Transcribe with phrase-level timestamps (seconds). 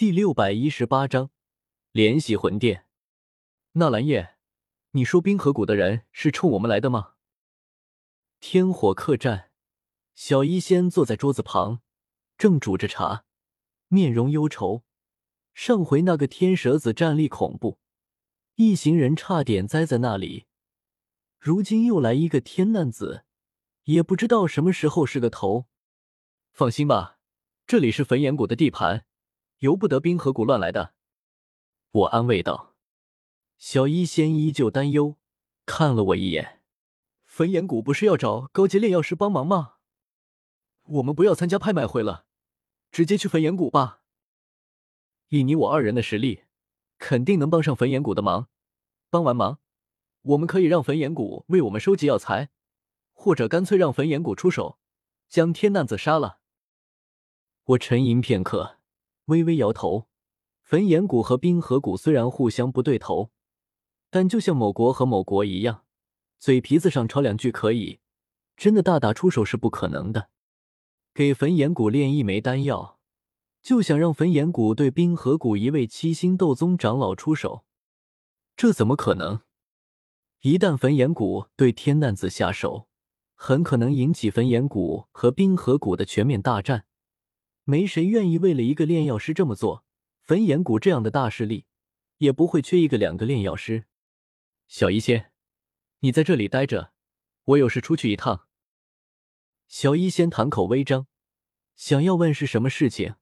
[0.00, 1.30] 第六百一十八章
[1.92, 2.86] 联系魂殿。
[3.72, 4.38] 纳兰叶，
[4.92, 7.16] 你说冰河谷的人是冲我们来的吗？
[8.40, 9.50] 天火客栈，
[10.14, 11.82] 小医仙坐在桌子旁，
[12.38, 13.26] 正煮着茶，
[13.88, 14.84] 面容忧愁。
[15.52, 17.78] 上回那个天蛇子战力恐怖，
[18.54, 20.46] 一行人差点栽在那里。
[21.38, 23.26] 如今又来一个天难子，
[23.84, 25.66] 也不知道什么时候是个头。
[26.52, 27.18] 放心吧，
[27.66, 29.04] 这里是焚炎谷的地盘。
[29.60, 30.94] 由不得冰河谷乱来的，
[31.90, 32.74] 我安慰道。
[33.58, 35.16] 小医仙依旧担忧，
[35.66, 36.62] 看了我一眼。
[37.26, 39.74] 焚炎谷不是要找高阶炼药师帮忙吗？
[40.84, 42.24] 我们不要参加拍卖会了，
[42.90, 44.00] 直接去焚炎谷吧。
[45.28, 46.44] 以你我二人的实力，
[46.96, 48.48] 肯定能帮上焚炎谷的忙。
[49.10, 49.60] 帮完忙，
[50.22, 52.48] 我们可以让焚炎谷为我们收集药材，
[53.12, 54.78] 或者干脆让焚炎谷出手，
[55.28, 56.40] 将天难子杀了。
[57.64, 58.79] 我沉吟片刻。
[59.30, 60.08] 微微摇头，
[60.64, 63.30] 焚炎谷和冰河谷虽然互相不对头，
[64.10, 65.84] 但就像某国和某国一样，
[66.40, 68.00] 嘴皮子上吵两句可以，
[68.56, 70.30] 真的大打出手是不可能的。
[71.14, 72.98] 给焚炎谷炼一枚丹药，
[73.62, 77.64] 就想让焚炎谷对冰河谷一位七星斗宗长老出手，
[78.56, 79.42] 这怎么可能？
[80.40, 82.88] 一旦焚炎谷对天难子下手，
[83.36, 86.86] 很可能引起焚炎谷和冰河谷的全面大战。
[87.64, 89.84] 没谁愿意为了一个炼药师这么做。
[90.20, 91.66] 焚炎谷这样的大势力，
[92.18, 93.86] 也不会缺一个两个炼药师。
[94.68, 95.32] 小医仙，
[96.00, 96.92] 你在这里待着，
[97.42, 98.46] 我有事出去一趟。
[99.66, 101.08] 小医仙谈口微张，
[101.74, 103.16] 想要问是什么事情，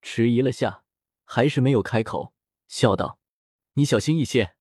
[0.00, 0.84] 迟疑了下，
[1.24, 2.32] 还是没有开口，
[2.68, 3.18] 笑道
[3.74, 4.54] ：“你小心一些。”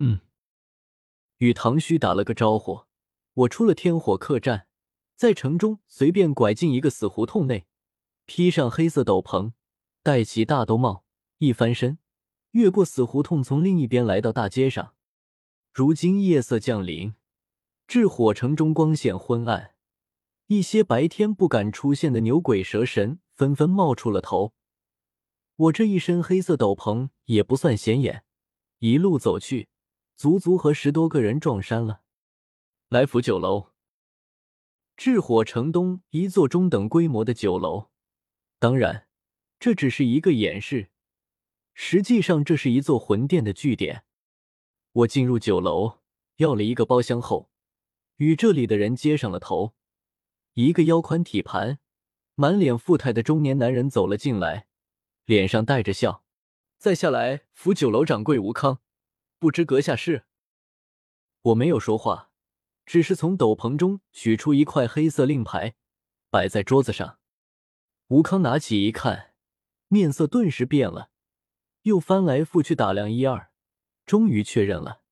[0.00, 0.20] 嗯，
[1.38, 2.84] 与唐虚打了个招呼，
[3.32, 4.66] 我出了天火客栈，
[5.14, 7.66] 在城中随便拐进一个死胡同内。
[8.26, 9.52] 披上黑色斗篷，
[10.02, 11.04] 戴起大兜帽，
[11.38, 11.98] 一翻身，
[12.50, 14.94] 越过死胡同，从另一边来到大街上。
[15.72, 17.14] 如今夜色降临，
[17.86, 19.76] 至火城中光线昏暗，
[20.48, 24.52] 一些白天不敢出现的牛鬼蛇神纷纷冒出了头。
[25.54, 28.24] 我这一身黑色斗篷也不算显眼，
[28.80, 29.68] 一路走去，
[30.16, 32.02] 足足和十多个人撞衫了。
[32.88, 33.68] 来福酒楼，
[34.96, 37.90] 至火城东一座中等规模的酒楼。
[38.58, 39.06] 当然，
[39.58, 40.90] 这只是一个演示，
[41.74, 44.04] 实际上这是一座魂殿的据点。
[44.92, 45.98] 我进入酒楼，
[46.36, 47.50] 要了一个包厢后，
[48.16, 49.74] 与这里的人接上了头。
[50.54, 51.80] 一个腰宽体盘、
[52.34, 54.66] 满脸富态的中年男人走了进来，
[55.26, 56.24] 脸上带着笑
[56.78, 58.80] ：“在下来扶酒楼掌柜吴康，
[59.38, 60.24] 不知阁下是？”
[61.42, 62.30] 我没有说话，
[62.86, 65.74] 只是从斗篷中取出一块黑色令牌，
[66.30, 67.18] 摆在桌子上。
[68.08, 69.34] 吴康拿起一看，
[69.88, 71.10] 面色顿时变了，
[71.82, 73.50] 又翻来覆去打量一二，
[74.04, 75.02] 终于确认了，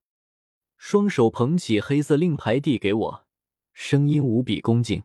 [0.77, 3.27] 双手捧起黑色令牌递给我，
[3.73, 5.03] 声音无比恭敬：“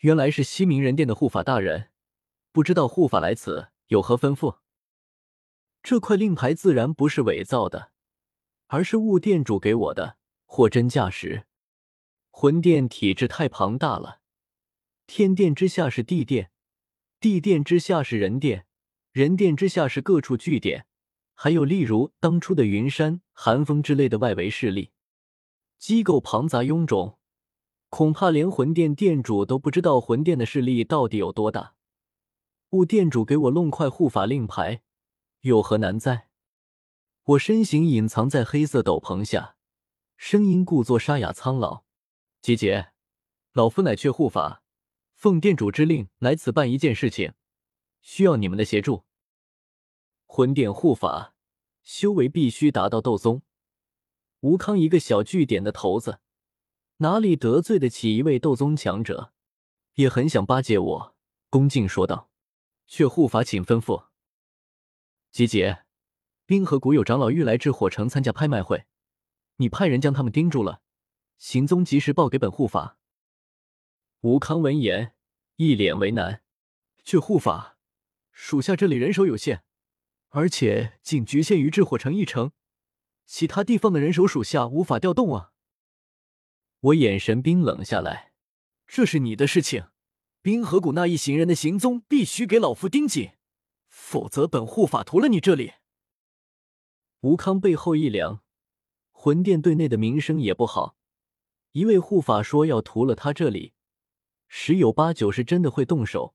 [0.00, 1.90] 原来是西明人殿的护法大人，
[2.52, 4.58] 不知道护法来此有何吩咐？”
[5.82, 7.92] 这块令牌自然不是伪造的，
[8.66, 11.46] 而是雾店主给我的，货真价实。
[12.30, 14.20] 魂殿体质太庞大了，
[15.06, 16.50] 天殿之下是地殿。
[17.24, 18.66] 地殿之下是人殿，
[19.10, 20.84] 人殿之下是各处据点，
[21.32, 24.90] 还有例如当初的云山、寒风之类的外围势力，
[25.78, 27.16] 机构庞杂臃肿，
[27.88, 31.76] 恐怕连魂殿殿主都不知道魂殿的势力到底有多大。
[32.72, 34.82] 雾殿主给我弄块护法令牌，
[35.40, 36.28] 有何难哉？
[37.22, 39.56] 我身形隐藏在黑色斗篷下，
[40.18, 41.84] 声音故作沙哑苍老
[42.42, 42.88] ：“吉杰，
[43.54, 44.60] 老夫乃却护法。”
[45.24, 47.32] 奉店主之令来此办一件事情，
[48.02, 49.04] 需要你们的协助。
[50.26, 51.34] 魂殿护法
[51.82, 53.40] 修为必须达到斗宗。
[54.40, 56.20] 吴康一个小据点的头子，
[56.98, 59.32] 哪里得罪得起一位斗宗强者？
[59.94, 61.16] 也很想巴结我，
[61.48, 62.28] 恭敬说道
[62.86, 64.08] ：“却护法，请吩咐。”
[65.32, 65.86] 吉杰，
[66.44, 68.84] 冰河谷有长老欲来至火城参加拍卖会，
[69.56, 70.82] 你派人将他们盯住了，
[71.38, 72.98] 行踪及时报给本护法。
[74.24, 75.12] 吴康闻言，
[75.56, 76.42] 一脸为难。
[77.04, 77.76] 却护法，
[78.32, 79.62] 属下这里人手有限，
[80.30, 82.52] 而且仅局限于至火城一城，
[83.26, 85.52] 其他地方的人手属下无法调动啊。
[86.80, 88.32] 我眼神冰冷下来。
[88.86, 89.88] 这是你的事情，
[90.40, 93.32] 冰河谷那一行人的行踪必须给老夫盯紧，
[93.88, 95.74] 否则本护法屠了你这里。
[97.20, 98.42] 吴康背后一凉，
[99.10, 100.96] 魂殿对内的名声也不好，
[101.72, 103.73] 一位护法说要屠了他这里。
[104.46, 106.34] 十有八九是真的会动手，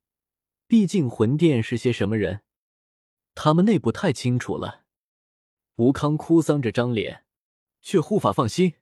[0.67, 2.41] 毕竟魂殿是些什么人？
[3.35, 4.83] 他们内部太清楚了。
[5.75, 7.23] 吴康哭丧着张脸，
[7.81, 8.73] 却护法放心，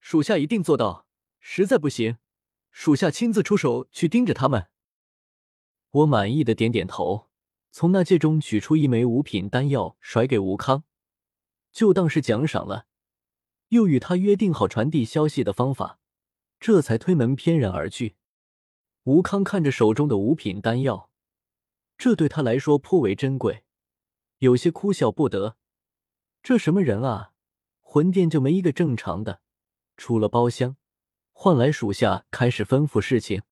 [0.00, 1.06] 属下一定做到。
[1.40, 2.18] 实在不行，
[2.70, 4.68] 属下亲自出手去盯着他们。
[5.90, 7.30] 我满意的点点头，
[7.70, 10.84] 从那戒中取出一枚五品丹药，甩给吴康，
[11.72, 12.86] 就当是奖赏了。
[13.68, 15.98] 又与他约定好传递消息的方法，
[16.60, 18.16] 这才推门翩然而去。
[19.04, 21.10] 吴康看着手中的五品丹药，
[21.98, 23.64] 这对他来说颇为珍贵，
[24.38, 25.56] 有些哭笑不得。
[26.40, 27.32] 这什么人啊？
[27.80, 29.40] 魂殿就没一个正常的，
[29.96, 30.76] 出了包厢，
[31.32, 33.42] 换来属下开始吩咐事情。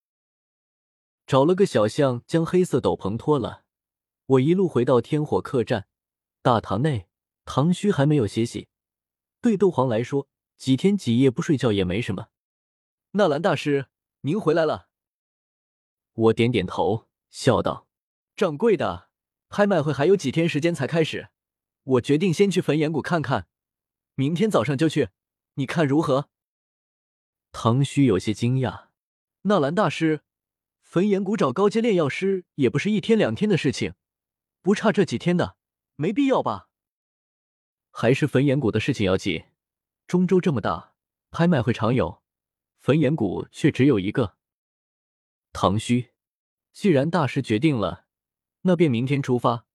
[1.27, 3.65] 找了个小巷，将黑色斗篷脱了。
[4.27, 5.89] 我一路回到天火客栈
[6.43, 7.09] 大堂内，
[7.45, 8.69] 唐虚还没有歇息。
[9.41, 12.29] 对斗皇来说，几天几夜不睡觉也没什么。
[13.13, 13.87] 纳兰大师，
[14.21, 14.90] 您回来了。
[16.15, 17.87] 我点点头，笑道
[18.37, 19.09] ：“掌柜的，
[19.49, 21.31] 拍卖会还有几天时间才开始，
[21.85, 23.47] 我决定先去焚炎谷看看，
[24.15, 25.09] 明天早上就去，
[25.55, 26.29] 你看如何？”
[27.53, 28.89] 唐虚有些惊讶
[29.43, 30.23] ：“纳兰大师。”
[30.83, 33.95] 焚炎谷找高阶炼药师也不是一天两天的事情，
[34.61, 35.57] 不差这几天的，
[35.95, 36.69] 没必要吧？
[37.93, 39.45] 还是焚炎谷的事情要紧。
[40.09, 40.95] 中州这么大，
[41.31, 42.25] 拍卖会常有，
[42.77, 44.37] 焚炎谷却只有一个。
[45.53, 46.13] 唐虚，
[46.73, 48.07] 既然大师决定了，
[48.63, 49.67] 那便明天出发，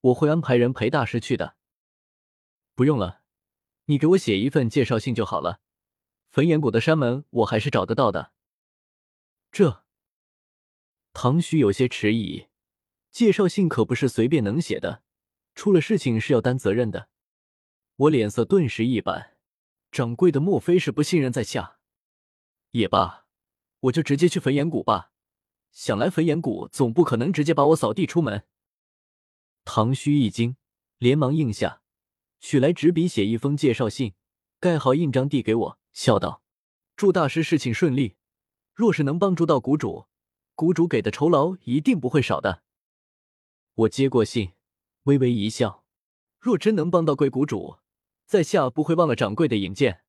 [0.00, 1.56] 我会安排人陪大师去的。
[2.74, 3.22] 不用了，
[3.86, 5.60] 你给我写一份介绍信就好了。
[6.30, 8.32] 焚炎谷的山门我还是找得到的。
[9.50, 9.84] 这。
[11.12, 12.48] 唐虚有些迟疑，
[13.10, 15.04] 介绍信可不是随便能写的，
[15.54, 17.08] 出了事情是要担责任的。
[17.96, 19.36] 我脸色顿时一板，
[19.92, 21.78] 掌柜的莫非是不信任在下？
[22.72, 23.26] 也罢，
[23.78, 25.12] 我就直接去焚炎谷吧。
[25.74, 28.46] 想来焚炎谷总不可能直接把我扫地出门。
[29.66, 30.56] 唐虚一惊，
[30.96, 31.82] 连忙应下，
[32.40, 34.14] 取来纸笔写一封介绍信，
[34.58, 36.42] 盖好印章递给我，笑道
[36.96, 38.16] ：“祝大师事情顺利。
[38.72, 40.06] 若是能帮助到谷主。”
[40.56, 42.62] 谷主给的酬劳一定不会少的。
[43.74, 44.52] 我接过信，
[45.02, 45.84] 微微一笑。
[46.38, 47.78] 若真能帮到贵谷主，
[48.24, 50.02] 在下不会忘了掌柜的引荐。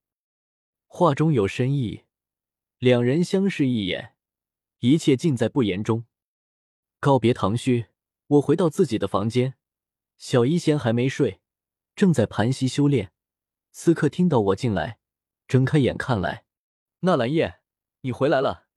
[0.85, 2.03] 话中有深意。
[2.77, 4.14] 两人相视一眼，
[4.91, 6.05] 一切尽在不言中。
[6.99, 7.87] 告别唐虚，
[8.27, 9.55] 我回到自己的房间。
[10.17, 11.41] 小医仙还没睡，
[11.95, 13.11] 正在盘膝修炼。
[13.71, 14.99] 此刻听到我进来，
[15.47, 16.45] 睁开眼看来，
[16.99, 17.59] 纳兰叶，
[18.01, 18.67] 你回来了。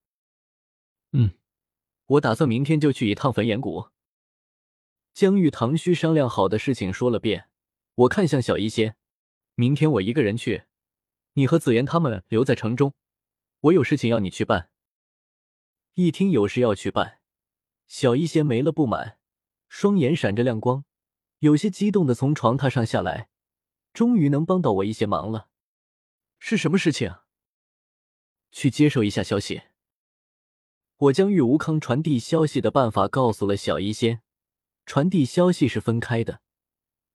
[1.12, 1.32] 嗯。
[2.06, 3.90] 我打算明天就去一趟焚炎谷，
[5.12, 7.50] 将与唐虚商量好的事情说了遍。
[7.94, 8.96] 我看向小医仙，
[9.54, 10.64] 明天我一个人去，
[11.34, 12.94] 你和紫妍他们留在城中。
[13.60, 14.70] 我有事情要你去办。
[16.00, 17.18] 一听有事要去办，
[17.88, 19.18] 小医仙没了不满，
[19.68, 20.84] 双眼闪着亮光，
[21.40, 23.30] 有些激动的从床榻上下来，
[23.92, 25.48] 终于能帮到我一些忙了。
[26.38, 27.16] 是什么事情？
[28.52, 29.62] 去接受一下消息。
[30.98, 34.22] 我将与吴康传递消息的办法告诉了小医仙。
[34.86, 36.42] 传递消息是分开的，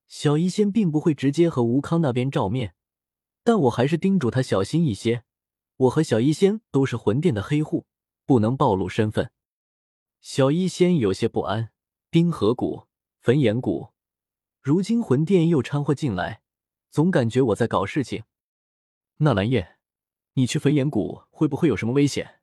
[0.10, 2.76] 小医仙并不会直接和吴康那边照面，
[3.46, 5.24] 但我还是叮嘱他小心一些。
[5.78, 7.86] 我和小医仙都是魂殿的黑户，
[8.26, 9.32] 不能暴露身份。
[10.22, 11.72] 小医仙有些不安，
[12.10, 12.88] 冰河谷、
[13.20, 13.90] 焚炎谷，
[14.62, 16.42] 如今魂殿又掺和进来，
[16.90, 18.24] 总感觉我在搞事情。
[19.18, 19.78] 纳兰叶，
[20.34, 22.40] 你去焚炎谷会不会有什么危险？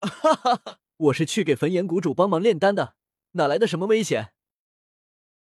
[0.00, 0.78] 哈哈哈！
[0.96, 2.96] 我是去给焚炎谷主帮忙炼丹的，
[3.32, 4.32] 哪来的什么危险？